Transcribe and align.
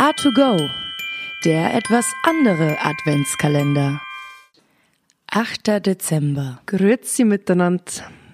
A2Go, 0.00 0.70
der 1.44 1.74
etwas 1.74 2.06
andere 2.22 2.78
Adventskalender. 2.82 4.00
8. 5.26 5.84
Dezember. 5.84 6.62
Grüezi 6.64 7.26
miteinander. 7.26 7.84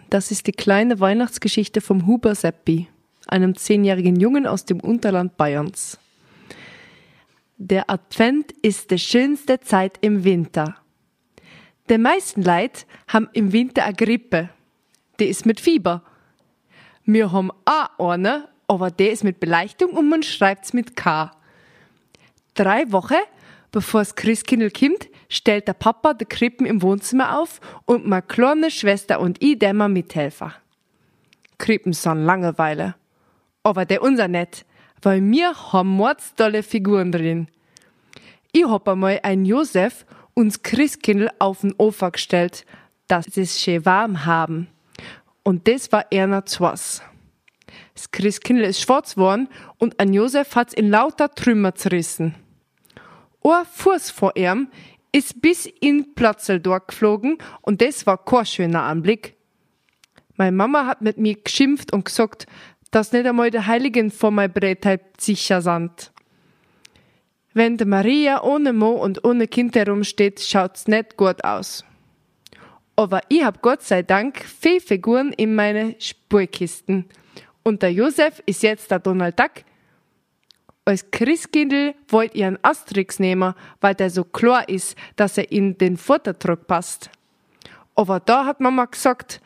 Das 0.09 0.31
ist 0.31 0.47
die 0.47 0.53
kleine 0.53 1.01
Weihnachtsgeschichte 1.01 1.81
vom 1.81 2.07
Huber 2.07 2.37
Seppi, 2.37 2.87
einem 3.27 3.57
zehnjährigen 3.57 4.15
Jungen 4.15 4.47
aus 4.47 4.65
dem 4.65 4.79
Unterland 4.79 5.37
Bayerns. 5.37 5.99
Der 7.57 7.91
Advent 7.91 8.53
ist 8.63 8.93
die 8.93 9.01
schönste 9.01 9.59
Zeit 9.59 9.99
im 10.03 10.23
Winter. 10.23 10.77
Die 11.91 11.99
meisten 11.99 12.45
Leute 12.45 12.85
haben 13.09 13.29
im 13.33 13.53
Winter 13.53 13.83
eine 13.87 13.97
Grippe. 13.97 14.51
Die 15.19 15.27
ist 15.27 15.45
mit 15.45 15.59
Fieber. 15.59 16.05
Wir 17.05 17.33
haben 17.33 17.51
auch 17.65 18.11
eine, 18.11 18.49
aber 18.69 18.93
der 18.93 19.11
ist 19.11 19.25
mit 19.25 19.41
Beleuchtung 19.41 19.91
und 19.91 20.09
man 20.09 20.23
schreibt's 20.23 20.73
mit 20.73 20.95
K. 20.95 21.33
Drei 22.57 22.91
Wochen, 22.91 23.15
bevor 23.71 24.01
das 24.01 24.17
Christkindl 24.17 24.71
kommt, 24.71 25.09
stellt 25.29 25.69
der 25.69 25.75
Papa 25.75 26.15
die 26.15 26.25
Krippen 26.25 26.65
im 26.65 26.81
Wohnzimmer 26.81 27.39
auf 27.39 27.61
und 27.85 28.07
meine 28.07 28.23
kleine 28.23 28.71
Schwester 28.71 29.21
und 29.21 29.43
ich 29.43 29.59
dämmer 29.59 29.89
mithelfen. 29.89 30.53
Krippen 31.59 31.93
sind 31.93 32.25
Langeweile. 32.25 32.95
Aber 33.63 33.85
der 33.85 34.01
unser 34.01 34.27
nicht, 34.27 34.65
weil 35.03 35.21
wir 35.23 35.55
haben 35.73 35.89
mordstolle 35.89 36.63
Figuren 36.63 37.13
drin. 37.13 37.49
Ich 38.53 38.65
hab 38.65 38.89
einmal 38.89 39.21
ein 39.23 39.45
Josef 39.45 40.07
uns 40.33 40.63
Christkindl 40.63 41.31
auf 41.39 41.61
den 41.61 41.75
Ofen 41.77 42.13
gestellt, 42.13 42.65
dass 43.07 43.37
es 43.37 43.61
schön 43.61 43.85
warm 43.85 44.25
haben. 44.25 44.69
Und 45.43 45.69
das 45.69 45.93
war 45.93 46.07
einer 46.11 46.43
was. 46.59 47.03
Das 47.95 48.11
Christkindl 48.11 48.65
ist 48.65 48.81
schwarz 48.81 49.15
geworden 49.15 49.49
und 49.77 50.01
ein 50.01 50.15
Josef 50.15 50.55
hat's 50.55 50.73
in 50.73 50.89
lauter 50.89 51.35
Trümmer 51.35 51.75
zerrissen. 51.75 52.35
Ein 53.49 53.65
Fuß 53.65 54.11
vor 54.11 54.37
ihm 54.37 54.69
ist 55.13 55.41
bis 55.41 55.67
in 55.67 56.15
Platzel 56.17 56.59
durchgeflogen 56.59 57.39
und 57.63 57.81
das 57.81 58.05
war 58.05 58.25
kein 58.25 58.45
schöner 58.45 58.83
Anblick. 58.83 59.37
Meine 60.35 60.57
Mama 60.57 60.87
hat 60.87 61.01
mit 61.01 61.17
mir 61.17 61.37
geschimpft 61.37 61.93
und 61.93 62.07
gesagt, 62.07 62.47
dass 62.91 63.13
nicht 63.13 63.25
einmal 63.25 63.53
die 63.53 63.61
Heiligen 63.61 64.11
vor 64.11 64.33
mein 64.33 64.53
Bretheit 64.53 65.21
sicher 65.21 65.63
sind. 65.63 66.13
Wenn 67.55 67.77
die 67.77 67.85
Maria 67.85 68.43
ohne 68.43 68.73
Mo 68.73 68.91
und 68.91 69.25
ohne 69.25 69.47
Kind 69.47 69.77
herumsteht, 69.77 70.41
schaut's 70.41 70.89
nicht 70.89 71.17
gut 71.17 71.45
aus. 71.45 71.85
Aber 72.97 73.21
ich 73.29 73.45
hab 73.45 73.63
Gott 73.63 73.83
sei 73.83 74.03
Dank 74.03 74.45
viele 74.45 74.81
Figuren 74.81 75.33
in 75.33 75.55
meine 75.55 75.95
Spurkisten. 76.01 77.07
Und 77.63 77.83
der 77.83 77.93
Josef 77.93 78.43
ist 78.45 78.65
jetzt 78.65 78.91
der 78.91 78.99
Donald 78.99 79.39
Duck. 79.39 79.53
Als 80.89 81.11
Christkindl 81.11 81.95
wollt 82.09 82.37
ihr 82.37 82.47
einen 82.47 82.61
Asterix 82.63 83.19
nehmen, 83.19 83.55
weil 83.81 83.97
der 83.97 84.09
so 84.09 84.23
klar 84.23 84.69
ist, 84.69 84.97
dass 85.17 85.37
er 85.37 85.51
in 85.51 85.77
den 85.77 85.97
Futtertrog 85.97 86.69
passt. 86.69 87.11
Aber 87.97 88.21
da 88.21 88.47
hat 88.47 88.61
Mama 88.61 88.85
gesagt, 88.85 89.41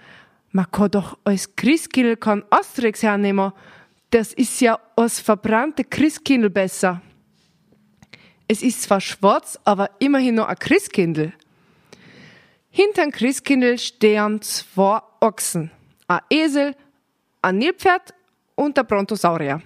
man 0.53 0.71
kann 0.71 0.91
doch 0.91 1.17
als 1.25 1.57
Christkindl 1.57 2.19
kein 2.19 2.45
Asterix 2.51 3.03
hernehmen. 3.03 3.53
Das 4.11 4.35
ist 4.35 4.61
ja 4.61 4.79
als 4.97 5.19
verbrannte 5.19 5.83
Christkindl 5.85 6.51
besser. 6.51 7.01
Es 8.47 8.61
ist 8.63 8.83
zwar 8.83 9.01
schwarz, 9.01 9.59
aber 9.65 9.89
immerhin 9.99 10.35
noch 10.35 10.49
ein 10.49 10.59
Christkindl. 10.59 11.33
Hinterm 12.69 13.13
Christkindl 13.13 13.79
stehen 13.79 14.43
zwei 14.43 15.01
Ochsen. 15.21 15.71
Ein 16.07 16.21
Esel, 16.29 16.77
ein 17.41 17.57
Nilpferd 17.57 18.13
und 18.57 18.79
ein 18.79 18.87
Brontosaurier. 18.87 19.63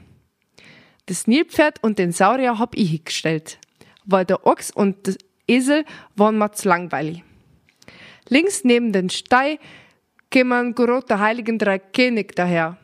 Das 1.07 1.27
Nilpferd 1.27 1.83
und 1.83 1.99
den 1.99 2.13
Saurier 2.13 2.59
hab 2.59 2.75
ich 2.75 2.91
hingestellt, 2.91 3.59
weil 4.07 4.25
der 4.25 4.47
Ochs 4.47 4.71
und 4.71 5.07
der 5.07 5.17
Esel 5.47 5.85
waren 6.17 6.39
mir 6.39 6.53
zu 6.53 6.69
langweilig. 6.69 7.23
Links 8.29 8.65
neben 8.65 8.93
den 8.93 9.11
Stei 9.11 9.59
kämen 10.31 10.75
gerade 10.75 11.07
der 11.07 11.21
heiligen 11.21 11.59
drei 11.59 11.79
König 11.79 12.35
daher. 12.35 12.79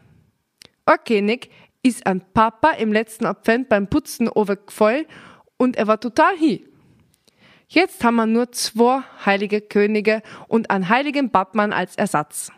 Ein 0.84 0.98
König 1.06 1.50
ist 1.82 2.06
ein 2.06 2.20
Papa 2.34 2.72
im 2.72 2.92
letzten 2.92 3.24
Advent 3.24 3.70
beim 3.70 3.88
Putzen 3.88 4.28
overgefallen 4.28 5.06
und 5.56 5.76
er 5.76 5.86
war 5.86 5.98
total 5.98 6.36
hi. 6.38 6.66
Jetzt 7.68 8.04
haben 8.04 8.16
wir 8.16 8.26
nur 8.26 8.52
zwei 8.52 9.02
heilige 9.24 9.60
Könige 9.60 10.22
und 10.48 10.70
einen 10.70 10.88
heiligen 10.88 11.30
Batman 11.30 11.72
als 11.72 11.96
Ersatz. 11.96 12.50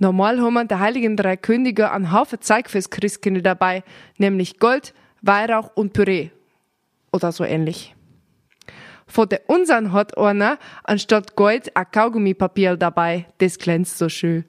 Normal 0.00 0.40
haben 0.40 0.54
wir 0.54 0.64
der 0.64 0.80
heiligen 0.80 1.14
drei 1.14 1.36
Könige 1.36 1.92
einen 1.92 2.10
Haufen 2.10 2.40
Zeug 2.40 2.70
fürs 2.70 2.88
Christkind 2.88 3.44
dabei, 3.44 3.84
nämlich 4.16 4.58
Gold, 4.58 4.94
Weihrauch 5.20 5.70
und 5.74 5.92
Püree. 5.92 6.30
Oder 7.12 7.32
so 7.32 7.44
ähnlich. 7.44 7.94
Von 9.06 9.28
der 9.28 9.42
unseren 9.48 9.92
hat 9.92 10.16
einer 10.16 10.58
anstatt 10.84 11.36
Gold 11.36 11.76
ein 11.76 11.84
Kaugummipapier 11.92 12.78
dabei, 12.78 13.26
das 13.38 13.58
glänzt 13.58 13.98
so 13.98 14.08
schön. 14.08 14.46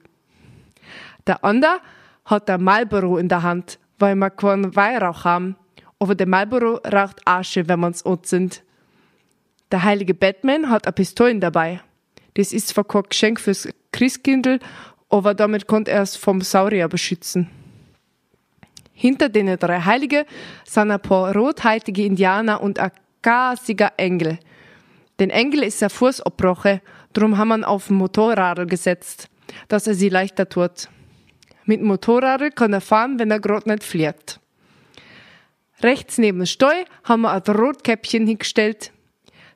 Der 1.26 1.44
andere 1.44 1.80
hat 2.24 2.48
ein 2.48 2.64
Marlboro 2.64 3.18
in 3.18 3.28
der 3.28 3.42
Hand, 3.42 3.78
weil 3.98 4.14
wir 4.14 4.30
keinen 4.30 4.74
Weihrauch 4.74 5.26
haben. 5.26 5.56
Aber 5.98 6.14
der 6.14 6.28
Marlboro 6.28 6.80
raucht 6.90 7.20
Asche, 7.26 7.68
wenn 7.68 7.80
man's 7.80 8.02
sind. 8.22 8.62
Der 9.70 9.82
heilige 9.82 10.14
Batman 10.14 10.70
hat 10.70 10.86
eine 10.86 10.94
Pistole 10.94 11.38
dabei. 11.38 11.82
Das 12.34 12.54
ist 12.54 12.74
kein 12.74 13.02
Geschenk 13.02 13.38
fürs 13.38 13.68
Christkindl, 13.92 14.58
aber 15.12 15.34
damit 15.34 15.66
konnte 15.66 15.90
er 15.90 16.02
es 16.02 16.16
vom 16.16 16.40
Saurier 16.40 16.88
beschützen. 16.88 17.48
Hinter 18.94 19.28
den 19.28 19.56
drei 19.58 19.80
Heiligen 19.80 20.24
sind 20.64 20.90
ein 20.90 21.00
paar 21.00 21.34
rothäutige 21.34 22.04
Indianer 22.04 22.60
und 22.60 22.78
ein 22.78 22.90
gasiger 23.20 23.92
Engel. 23.98 24.38
Den 25.20 25.30
Engel 25.30 25.62
ist 25.64 25.82
der 25.82 25.90
Fuß 25.90 26.22
abbrochen, 26.22 26.80
drum 27.12 27.36
haben 27.36 27.48
wir 27.48 27.58
ihn 27.58 27.64
auf 27.64 27.90
Motorradl 27.90 28.66
gesetzt, 28.66 29.28
dass 29.68 29.86
er 29.86 29.94
sie 29.94 30.08
leichter 30.08 30.48
tut. 30.48 30.88
Mit 31.64 31.80
dem 31.80 31.88
Motorradl 31.88 32.50
kann 32.50 32.72
er 32.72 32.80
fahren, 32.80 33.18
wenn 33.18 33.30
er 33.30 33.38
grad 33.38 33.66
nicht 33.66 33.84
fliegt. 33.84 34.40
Rechts 35.82 36.18
neben 36.18 36.38
dem 36.38 36.46
Steu 36.46 36.84
haben 37.04 37.22
wir 37.22 37.32
ein 37.32 37.54
Rotkäppchen 37.54 38.26
hingestellt, 38.26 38.92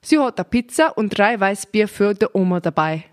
Sie 0.02 0.20
hat 0.20 0.38
eine 0.38 0.44
Pizza 0.44 0.96
und 0.96 1.18
drei 1.18 1.40
Weißbier 1.40 1.88
für 1.88 2.14
die 2.14 2.26
Oma 2.32 2.60
dabei. 2.60 3.06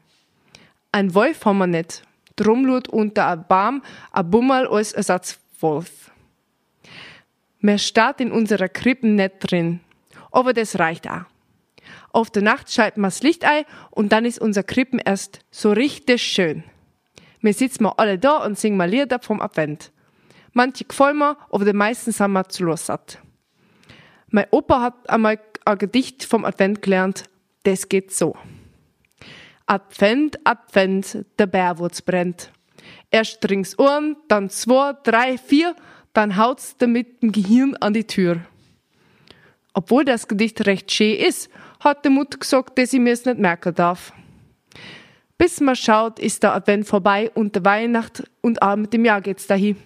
Ein 0.92 1.16
Wolf 1.16 1.44
haben 1.44 1.58
wir 1.58 1.66
nicht. 1.66 2.04
Drum 2.36 2.66
lud 2.66 2.88
unter 2.90 3.28
einem 3.28 3.46
Baum 3.48 3.84
ein 4.12 4.30
Bummel 4.30 4.68
als 4.68 4.94
Ersatzwolf. 4.94 6.12
Mehr 7.60 7.78
steht 7.78 8.20
in 8.20 8.32
unserer 8.32 8.70
Krippe 8.70 9.08
nicht 9.08 9.36
drin. 9.40 9.80
Aber 10.32 10.54
das 10.54 10.80
reicht 10.80 11.10
auch. 11.10 11.26
Auf 12.12 12.30
der 12.30 12.42
Nacht 12.44 12.72
schalten 12.72 13.02
wir 13.02 13.08
das 13.08 13.24
Licht 13.24 13.46
ein 13.46 13.66
und 13.92 14.12
dann 14.12 14.26
ist 14.26 14.40
unser 14.40 14.64
Krippen 14.64 15.00
erst 15.00 15.40
so 15.52 15.72
richtig 15.72 16.22
schön. 16.22 16.64
Wir 17.42 17.54
sitzen 17.54 17.84
mal 17.84 17.94
alle 17.98 18.18
da 18.18 18.38
und 18.38 18.58
singen 18.58 18.78
mal 18.78 18.90
Lieder 18.90 19.20
vom 19.20 19.42
Advent. 19.42 19.92
Manche 20.54 20.86
gefallen 20.86 21.18
mir, 21.18 21.38
aber 21.50 21.66
die 21.66 21.74
meisten 21.74 22.12
sind 22.12 22.32
mir 22.32 22.48
zu 22.48 22.64
lossatt. 22.64 23.20
Mein 24.30 24.46
Opa 24.52 24.82
hat 24.82 25.10
einmal 25.10 25.40
ein 25.66 25.78
Gedicht 25.78 26.24
vom 26.24 26.46
Advent 26.46 26.82
gelernt. 26.82 27.26
Das 27.64 27.90
geht 27.90 28.14
so. 28.14 28.36
Advent, 29.66 30.40
Advent, 30.46 31.26
der 31.40 31.48
Bärwurz 31.48 32.02
brennt. 32.02 32.52
Erst 33.12 33.50
rings 33.50 33.78
Ohren, 33.80 34.18
dann 34.28 34.50
zwei, 34.50 34.94
drei, 35.04 35.38
vier, 35.38 35.76
dann 36.14 36.38
haut's 36.38 36.78
damit 36.78 37.22
dem 37.22 37.32
Gehirn 37.32 37.76
an 37.78 37.94
die 37.94 38.06
Tür. 38.06 38.42
Obwohl 39.74 40.06
das 40.06 40.28
Gedicht 40.28 40.66
recht 40.66 40.92
schön 40.92 41.16
ist, 41.16 41.50
hat 41.80 42.06
die 42.06 42.10
Mutter 42.10 42.38
gesagt, 42.38 42.78
dass 42.78 42.94
ich 42.94 43.00
mir's 43.00 43.26
nicht 43.26 43.40
merken 43.40 43.74
darf. 43.74 44.14
Bis 45.38 45.60
man 45.60 45.76
schaut, 45.76 46.20
ist 46.20 46.44
der 46.44 46.54
Advent 46.54 46.88
vorbei 46.88 47.32
und 47.34 47.56
der 47.56 47.66
Weihnacht 47.66 48.24
und 48.42 48.62
auch 48.62 48.76
mit 48.76 48.94
dem 48.94 49.06
Jahr 49.06 49.22
geht's 49.22 49.48
dahin. 49.48 49.78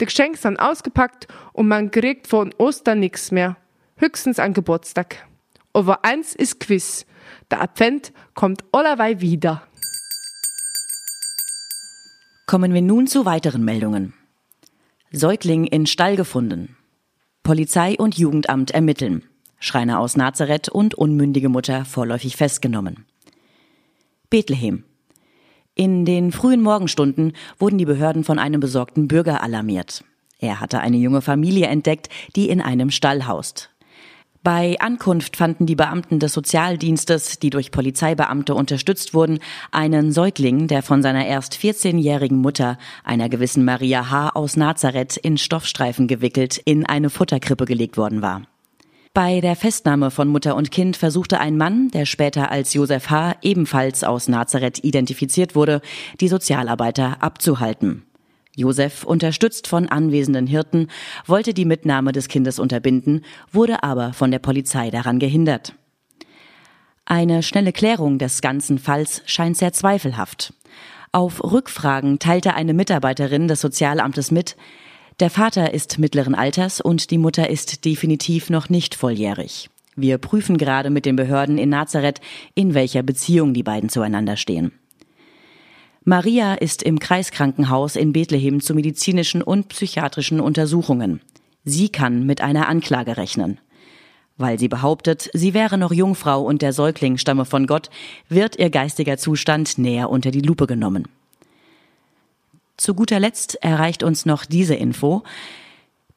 Die 0.00 0.04
Geschenke 0.04 0.38
sind 0.38 0.58
ausgepackt 0.58 1.26
und 1.52 1.68
man 1.68 1.90
kriegt 1.90 2.26
von 2.26 2.54
Ostern 2.58 3.00
nichts 3.00 3.32
mehr 3.32 3.56
höchstens 3.96 4.38
an 4.38 4.52
Geburtstag. 4.52 5.26
Aber 5.76 6.06
eins 6.06 6.34
ist 6.34 6.58
Quiz. 6.58 7.04
Der 7.50 7.60
Advent 7.60 8.14
kommt 8.32 8.64
allerweil 8.72 9.20
wieder. 9.20 9.62
Kommen 12.46 12.72
wir 12.72 12.80
nun 12.80 13.06
zu 13.06 13.26
weiteren 13.26 13.62
Meldungen. 13.62 14.14
Säugling 15.12 15.66
in 15.66 15.84
Stall 15.84 16.16
gefunden. 16.16 16.78
Polizei 17.42 17.94
und 17.98 18.16
Jugendamt 18.16 18.70
ermitteln. 18.70 19.24
Schreiner 19.58 20.00
aus 20.00 20.16
Nazareth 20.16 20.70
und 20.70 20.94
unmündige 20.94 21.50
Mutter 21.50 21.84
vorläufig 21.84 22.36
festgenommen. 22.36 23.04
Bethlehem. 24.30 24.84
In 25.74 26.06
den 26.06 26.32
frühen 26.32 26.62
Morgenstunden 26.62 27.34
wurden 27.58 27.76
die 27.76 27.84
Behörden 27.84 28.24
von 28.24 28.38
einem 28.38 28.60
besorgten 28.60 29.08
Bürger 29.08 29.42
alarmiert. 29.42 30.04
Er 30.38 30.58
hatte 30.58 30.80
eine 30.80 30.96
junge 30.96 31.20
Familie 31.20 31.66
entdeckt, 31.66 32.08
die 32.34 32.48
in 32.48 32.62
einem 32.62 32.90
Stall 32.90 33.26
haust. 33.26 33.75
Bei 34.46 34.78
Ankunft 34.78 35.36
fanden 35.36 35.66
die 35.66 35.74
Beamten 35.74 36.20
des 36.20 36.32
Sozialdienstes, 36.32 37.40
die 37.40 37.50
durch 37.50 37.72
Polizeibeamte 37.72 38.54
unterstützt 38.54 39.12
wurden, 39.12 39.40
einen 39.72 40.12
Säugling, 40.12 40.68
der 40.68 40.84
von 40.84 41.02
seiner 41.02 41.26
erst 41.26 41.56
14-jährigen 41.56 42.38
Mutter, 42.38 42.78
einer 43.02 43.28
gewissen 43.28 43.64
Maria 43.64 44.08
H. 44.08 44.30
aus 44.36 44.56
Nazareth, 44.56 45.16
in 45.16 45.36
Stoffstreifen 45.36 46.06
gewickelt 46.06 46.58
in 46.64 46.86
eine 46.86 47.10
Futterkrippe 47.10 47.64
gelegt 47.64 47.96
worden 47.96 48.22
war. 48.22 48.42
Bei 49.12 49.40
der 49.40 49.56
Festnahme 49.56 50.12
von 50.12 50.28
Mutter 50.28 50.54
und 50.54 50.70
Kind 50.70 50.96
versuchte 50.96 51.40
ein 51.40 51.56
Mann, 51.56 51.88
der 51.88 52.06
später 52.06 52.52
als 52.52 52.72
Josef 52.72 53.10
H. 53.10 53.34
ebenfalls 53.42 54.04
aus 54.04 54.28
Nazareth 54.28 54.84
identifiziert 54.84 55.56
wurde, 55.56 55.80
die 56.20 56.28
Sozialarbeiter 56.28 57.20
abzuhalten. 57.20 58.05
Josef, 58.56 59.04
unterstützt 59.04 59.68
von 59.68 59.88
anwesenden 59.88 60.46
Hirten, 60.46 60.88
wollte 61.26 61.54
die 61.54 61.66
Mitnahme 61.66 62.12
des 62.12 62.26
Kindes 62.26 62.58
unterbinden, 62.58 63.24
wurde 63.52 63.82
aber 63.82 64.14
von 64.14 64.30
der 64.30 64.38
Polizei 64.38 64.90
daran 64.90 65.18
gehindert. 65.18 65.74
Eine 67.04 67.42
schnelle 67.44 67.72
Klärung 67.72 68.18
des 68.18 68.40
ganzen 68.40 68.78
Falls 68.78 69.22
scheint 69.26 69.58
sehr 69.58 69.72
zweifelhaft. 69.72 70.54
Auf 71.12 71.44
Rückfragen 71.44 72.18
teilte 72.18 72.54
eine 72.54 72.74
Mitarbeiterin 72.74 73.46
des 73.46 73.60
Sozialamtes 73.60 74.30
mit, 74.30 74.56
der 75.20 75.30
Vater 75.30 75.72
ist 75.72 75.98
mittleren 75.98 76.34
Alters 76.34 76.80
und 76.80 77.10
die 77.10 77.16
Mutter 77.16 77.48
ist 77.48 77.86
definitiv 77.86 78.50
noch 78.50 78.68
nicht 78.68 78.94
volljährig. 78.94 79.70
Wir 79.94 80.18
prüfen 80.18 80.58
gerade 80.58 80.90
mit 80.90 81.06
den 81.06 81.16
Behörden 81.16 81.56
in 81.56 81.70
Nazareth, 81.70 82.20
in 82.54 82.74
welcher 82.74 83.02
Beziehung 83.02 83.54
die 83.54 83.62
beiden 83.62 83.88
zueinander 83.88 84.36
stehen. 84.36 84.72
Maria 86.08 86.54
ist 86.54 86.84
im 86.84 87.00
Kreiskrankenhaus 87.00 87.96
in 87.96 88.12
Bethlehem 88.12 88.60
zu 88.60 88.74
medizinischen 88.74 89.42
und 89.42 89.66
psychiatrischen 89.70 90.38
Untersuchungen. 90.38 91.20
Sie 91.64 91.88
kann 91.88 92.24
mit 92.24 92.40
einer 92.40 92.68
Anklage 92.68 93.16
rechnen. 93.16 93.58
Weil 94.36 94.56
sie 94.56 94.68
behauptet, 94.68 95.28
sie 95.32 95.52
wäre 95.52 95.78
noch 95.78 95.90
Jungfrau 95.92 96.42
und 96.42 96.62
der 96.62 96.72
Säugling 96.72 97.18
stamme 97.18 97.44
von 97.44 97.66
Gott, 97.66 97.90
wird 98.28 98.56
ihr 98.56 98.70
geistiger 98.70 99.18
Zustand 99.18 99.78
näher 99.78 100.08
unter 100.08 100.30
die 100.30 100.42
Lupe 100.42 100.68
genommen. 100.68 101.08
Zu 102.76 102.94
guter 102.94 103.18
Letzt 103.18 103.56
erreicht 103.60 104.04
uns 104.04 104.26
noch 104.26 104.44
diese 104.44 104.76
Info. 104.76 105.24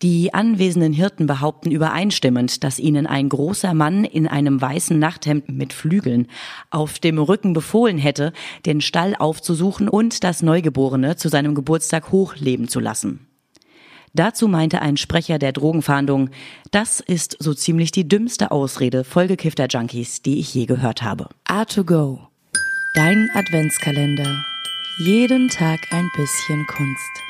Die 0.02 0.34
anwesenden 0.34 0.94
Hirten 0.94 1.26
behaupten 1.26 1.72
übereinstimmend, 1.72 2.64
dass 2.64 2.80
ihnen 2.80 3.06
ein 3.06 3.28
großer 3.28 3.74
Mann 3.74 4.06
in 4.06 4.28
einem 4.28 4.62
weißen 4.62 4.98
Nachthemd 4.98 5.50
mit 5.50 5.74
Flügeln 5.74 6.28
auf 6.70 7.00
dem 7.00 7.20
Rücken 7.20 7.52
befohlen 7.52 7.98
hätte, 7.98 8.32
den 8.66 8.80
Stall 8.80 9.14
aufzusuchen 9.16 9.90
und 9.90 10.24
das 10.24 10.42
Neugeborene 10.42 11.18
zu 11.18 11.28
seinem 11.28 11.54
Geburtstag 11.54 12.14
hochleben 12.14 12.70
zu 12.70 12.80
lassen. 12.80 13.28
Dazu 14.14 14.48
meinte 14.48 14.82
ein 14.82 14.96
Sprecher 14.96 15.38
der 15.38 15.52
Drogenfahndung, 15.52 16.30
das 16.72 17.02
ist 17.02 17.36
so 17.40 17.54
ziemlich 17.54 17.92
die 17.92 18.08
dümmste 18.08 18.52
Ausrede 18.52 19.04
vollgekiffter 19.04 19.68
Junkies, 19.68 20.22
die 20.22 20.40
ich 20.40 20.54
je 20.54 20.66
gehört 20.66 21.04
habe. 21.04 21.28
A2Go. 21.48 22.20
Dein 22.96 23.30
Adventskalender. 23.36 24.44
Jeden 25.00 25.50
Tag 25.50 25.80
ein 25.92 26.10
bisschen 26.16 26.66
Kunst. 26.68 27.29